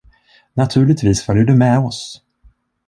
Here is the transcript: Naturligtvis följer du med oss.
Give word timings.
Naturligtvis 0.57 1.23
följer 1.25 1.43
du 1.45 1.55
med 1.55 1.79
oss. 1.79 2.21